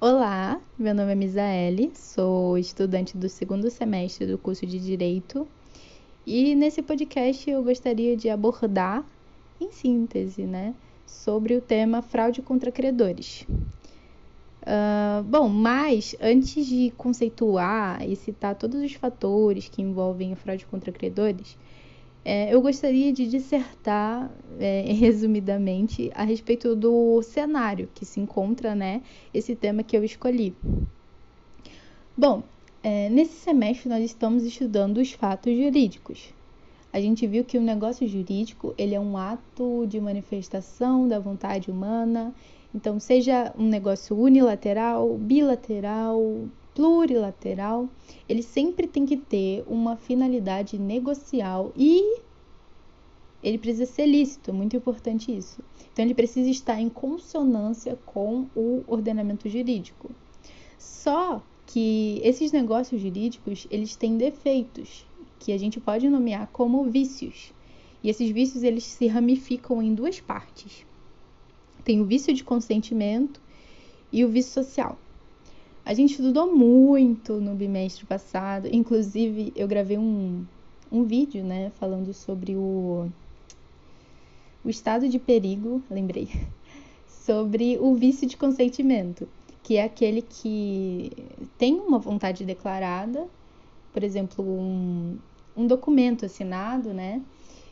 [0.00, 5.44] Olá, meu nome é Misaele, sou estudante do segundo semestre do curso de Direito
[6.24, 9.04] e nesse podcast eu gostaria de abordar,
[9.60, 10.72] em síntese, né,
[11.04, 13.44] sobre o tema fraude contra credores.
[14.62, 20.64] Uh, bom, mas antes de conceituar e citar todos os fatores que envolvem a fraude
[20.66, 21.58] contra credores,
[22.30, 29.00] é, eu gostaria de dissertar, é, resumidamente, a respeito do cenário que se encontra, né,
[29.32, 30.54] esse tema que eu escolhi.
[32.14, 32.42] Bom,
[32.82, 36.34] é, nesse semestre nós estamos estudando os fatos jurídicos.
[36.92, 41.70] A gente viu que o negócio jurídico ele é um ato de manifestação da vontade
[41.70, 42.34] humana.
[42.74, 46.46] Então, seja um negócio unilateral, bilateral,
[46.78, 47.88] plurilateral,
[48.28, 52.20] ele sempre tem que ter uma finalidade negocial e
[53.42, 55.60] ele precisa ser lícito, muito importante isso.
[55.92, 60.08] Então ele precisa estar em consonância com o ordenamento jurídico.
[60.78, 65.04] Só que esses negócios jurídicos, eles têm defeitos
[65.40, 67.52] que a gente pode nomear como vícios.
[68.04, 70.86] E esses vícios eles se ramificam em duas partes.
[71.82, 73.40] Tem o vício de consentimento
[74.12, 74.96] e o vício social.
[75.88, 80.44] A gente estudou muito no bimestre passado, inclusive eu gravei um,
[80.92, 83.08] um vídeo, né, falando sobre o,
[84.62, 86.28] o estado de perigo, lembrei,
[87.08, 89.26] sobre o vício de consentimento,
[89.62, 91.10] que é aquele que
[91.56, 93.26] tem uma vontade declarada,
[93.90, 95.16] por exemplo, um,
[95.56, 97.22] um documento assinado, né,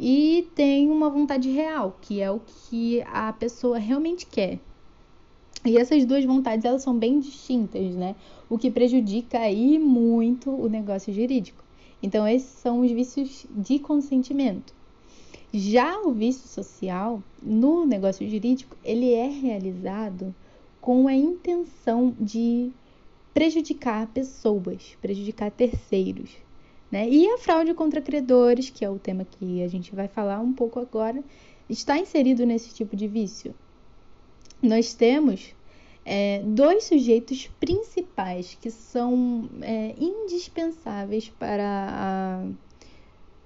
[0.00, 4.58] e tem uma vontade real, que é o que a pessoa realmente quer.
[5.64, 8.14] E essas duas vontades elas são bem distintas, né?
[8.48, 11.64] O que prejudica aí muito o negócio jurídico.
[12.02, 14.72] Então esses são os vícios de consentimento.
[15.52, 20.34] Já o vício social no negócio jurídico, ele é realizado
[20.80, 22.70] com a intenção de
[23.34, 26.30] prejudicar pessoas, prejudicar terceiros,
[26.90, 27.08] né?
[27.08, 30.52] E a fraude contra credores, que é o tema que a gente vai falar um
[30.52, 31.22] pouco agora,
[31.68, 33.54] está inserido nesse tipo de vício
[34.62, 35.54] nós temos
[36.04, 42.46] é, dois sujeitos principais que são é, indispensáveis para a,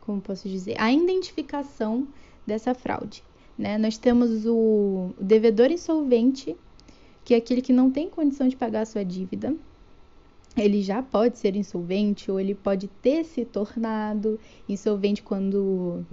[0.01, 2.07] como posso dizer, a identificação
[2.47, 3.23] dessa fraude.
[3.59, 3.79] Né?
[3.79, 6.57] Nós temos o devedor insolvente,
[7.25, 9.55] que é aquele que não tem condição de pagar a sua dívida.
[10.57, 16.05] Ele já pode ser insolvente ou ele pode ter se tornado insolvente quando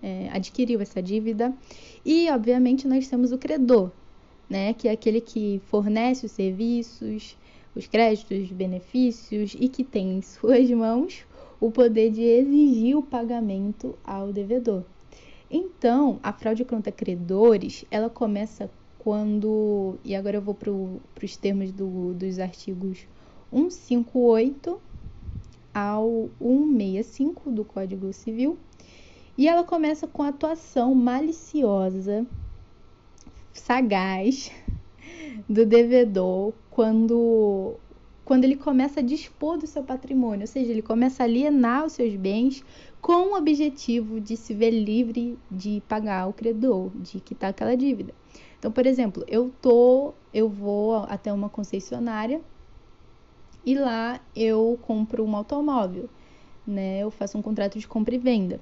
[0.00, 1.52] é, adquiriu essa dívida.
[2.04, 3.90] E, obviamente, nós temos o credor,
[4.48, 7.36] né, que é aquele que fornece os serviços,
[7.74, 11.24] os créditos, os benefícios e que tem em suas mãos
[11.60, 14.84] o poder de exigir o pagamento ao devedor.
[15.50, 21.70] Então, a fraude contra credores, ela começa quando, e agora eu vou para os termos
[21.70, 23.06] do, dos artigos
[23.52, 24.80] 158
[25.72, 28.58] ao 165 do Código Civil,
[29.38, 32.26] e ela começa com a atuação maliciosa
[33.58, 34.50] sagaz
[35.48, 37.78] do devedor quando
[38.24, 41.92] quando ele começa a dispor do seu patrimônio, ou seja, ele começa a alienar os
[41.92, 42.60] seus bens
[43.00, 48.12] com o objetivo de se ver livre de pagar o credor, de quitar aquela dívida.
[48.58, 52.40] Então, por exemplo, eu tô, eu vou até uma concessionária
[53.64, 56.08] e lá eu compro um automóvel,
[56.66, 56.98] né?
[56.98, 58.60] Eu faço um contrato de compra e venda.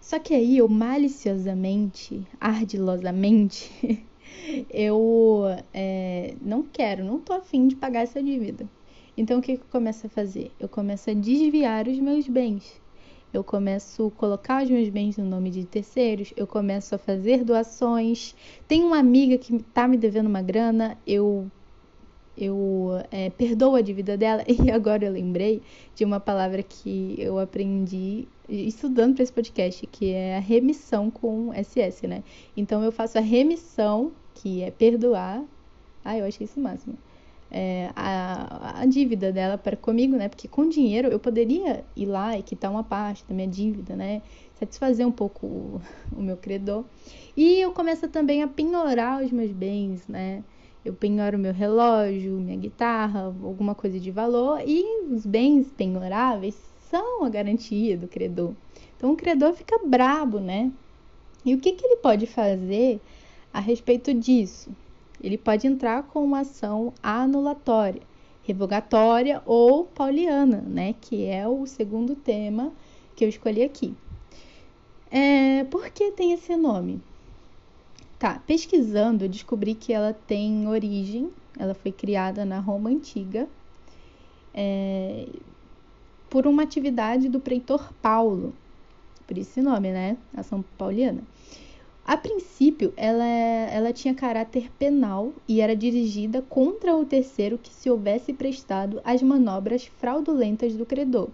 [0.00, 3.70] Só que aí eu maliciosamente, ardilosamente,
[4.70, 5.42] eu
[5.74, 8.68] é, não quero, não tô afim de pagar essa dívida.
[9.16, 10.50] Então o que, que eu começo a fazer?
[10.58, 12.80] Eu começo a desviar os meus bens.
[13.32, 17.44] Eu começo a colocar os meus bens no nome de terceiros, eu começo a fazer
[17.44, 18.34] doações.
[18.66, 21.48] Tem uma amiga que tá me devendo uma grana, eu
[22.44, 24.44] eu é, perdoo a dívida dela.
[24.64, 25.62] E agora eu lembrei
[25.94, 31.52] de uma palavra que eu aprendi estudando para esse podcast, que é a remissão com
[31.52, 32.22] SS, né?
[32.56, 35.42] Então eu faço a remissão, que é perdoar.
[36.04, 36.98] Ah, eu achei isso o máximo.
[37.52, 40.28] É, a, a dívida dela para comigo, né?
[40.28, 44.22] Porque com dinheiro eu poderia ir lá e quitar uma parte da minha dívida, né?
[44.54, 45.80] Satisfazer um pouco o,
[46.16, 46.84] o meu credor.
[47.36, 50.44] E eu começo também a penhorar os meus bens, né?
[50.84, 54.82] Eu penhoro meu relógio, minha guitarra, alguma coisa de valor, e
[55.12, 56.56] os bens penhoráveis
[56.90, 58.54] são a garantia do credor.
[58.96, 60.72] Então o credor fica brabo, né?
[61.44, 63.00] E o que, que ele pode fazer
[63.52, 64.70] a respeito disso?
[65.22, 68.02] Ele pode entrar com uma ação anulatória,
[68.42, 70.94] revogatória ou pauliana, né?
[70.98, 72.72] Que é o segundo tema
[73.14, 73.94] que eu escolhi aqui.
[75.10, 77.02] É, por que tem esse nome?
[78.20, 83.48] Tá, pesquisando, descobri que ela tem origem ela foi criada na Roma antiga
[84.54, 85.26] é,
[86.28, 88.54] por uma atividade do preitor Paulo,
[89.26, 90.16] por esse nome, né?
[90.34, 91.22] Ação pauliana.
[92.04, 97.90] A princípio, ela, ela tinha caráter penal e era dirigida contra o terceiro que se
[97.90, 101.28] houvesse prestado às manobras fraudulentas do credor.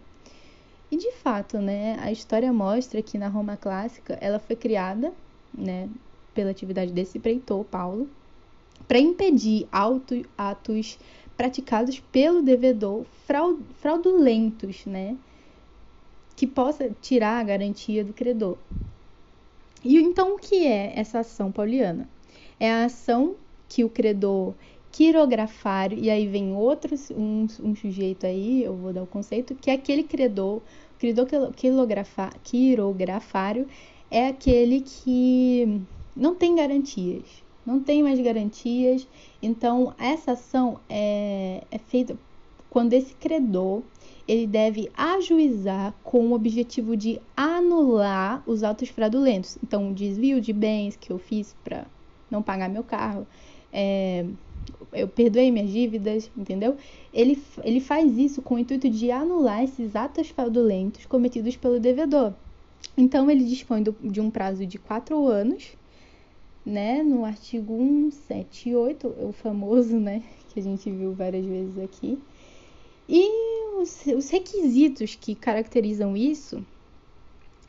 [0.91, 5.13] E de fato, né, a história mostra que na Roma clássica ela foi criada,
[5.57, 5.89] né,
[6.37, 8.09] pela atividade desse preitor Paulo,
[8.87, 9.67] para impedir
[10.37, 10.99] atos
[11.35, 13.07] praticados pelo devedor
[13.81, 15.17] fraudulentos, né,
[16.37, 18.59] que possa tirar a garantia do credor.
[19.83, 22.07] E então o que é essa ação pauliana?
[22.61, 23.35] É a ação
[23.69, 24.55] que o credor
[24.93, 29.71] quirografário, e aí vem outros, um, um sujeito aí, eu vou dar o conceito, que
[29.71, 30.61] é aquele credor,
[30.99, 33.67] credor quirografa, quirografário
[34.11, 35.83] é aquele que
[36.17, 37.25] não tem garantias,
[37.65, 39.07] não tem mais garantias,
[39.43, 42.17] então essa ação é, é feita
[42.71, 43.83] quando esse credor
[44.29, 49.57] ele deve ajuizar com o objetivo de anular os autos fraudulentos.
[49.63, 51.87] Então, desvio de bens que eu fiz para
[52.31, 53.27] não pagar meu carro,
[53.73, 54.27] é,
[54.93, 56.77] eu perdoei minhas dívidas, entendeu?
[57.13, 62.35] Ele, ele faz isso com o intuito de anular esses atos fraudulentos cometidos pelo devedor.
[62.97, 65.77] Então, ele dispõe do, de um prazo de quatro anos,
[66.67, 67.01] né?
[67.05, 70.23] No artigo 178, o famoso, né?
[70.53, 72.19] Que a gente viu várias vezes aqui.
[73.07, 73.29] E
[73.79, 76.65] os, os requisitos que caracterizam isso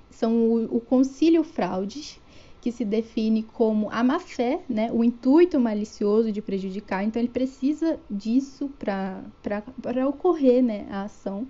[0.09, 2.17] são o, o concílio fraudes,
[2.61, 7.03] que se define como a má fé, né, o intuito malicioso de prejudicar.
[7.03, 11.45] Então, ele precisa disso para ocorrer né, a ação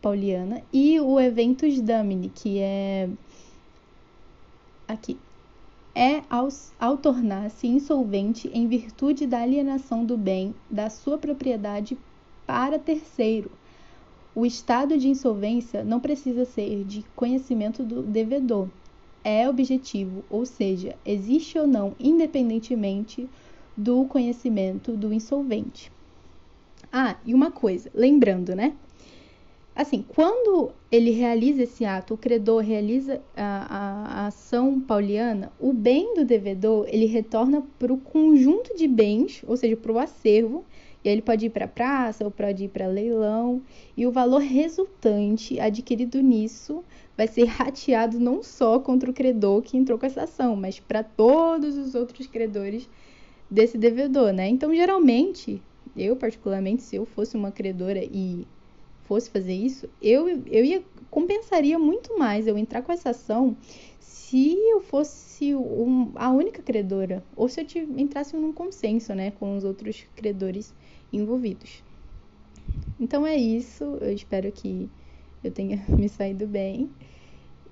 [0.00, 0.62] pauliana.
[0.72, 3.08] E o eventus damini, que é
[4.86, 5.18] aqui
[5.94, 6.48] é ao,
[6.78, 11.96] ao tornar-se insolvente em virtude da alienação do bem da sua propriedade
[12.46, 13.50] para terceiro.
[14.34, 18.68] O estado de insolvência não precisa ser de conhecimento do devedor,
[19.24, 23.28] é objetivo, ou seja, existe ou não, independentemente
[23.76, 25.90] do conhecimento do insolvente.
[26.92, 28.74] Ah, e uma coisa, lembrando, né?
[29.74, 35.72] Assim, quando ele realiza esse ato, o credor realiza a, a, a ação pauliana, o
[35.72, 40.64] bem do devedor ele retorna para o conjunto de bens, ou seja, para o acervo,
[41.04, 43.60] e ele pode ir para a praça ou pode ir para leilão,
[43.96, 46.84] e o valor resultante adquirido nisso
[47.16, 51.02] vai ser rateado não só contra o credor que entrou com essa ação, mas para
[51.02, 52.88] todos os outros credores
[53.50, 54.48] desse devedor, né?
[54.48, 55.60] Então, geralmente,
[55.96, 58.46] eu particularmente, se eu fosse uma credora e
[59.04, 63.56] fosse fazer isso, eu, eu ia compensaria muito mais eu entrar com essa ação
[64.00, 69.30] se eu fosse um, a única credora ou se eu tivesse, entrasse num consenso, né,
[69.30, 70.74] com os outros credores
[71.12, 71.84] envolvidos.
[72.98, 74.90] Então é isso, eu espero que
[75.42, 76.90] eu tenha me saído bem.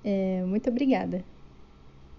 [0.03, 1.32] É, muito obrigada.